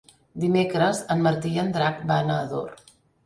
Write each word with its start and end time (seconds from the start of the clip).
Dimecres 0.43 1.01
en 1.17 1.21
Martí 1.27 1.53
i 1.57 1.61
en 1.65 1.69
Drac 1.77 2.01
van 2.13 2.35
a 2.37 2.41
Ador. 2.47 2.75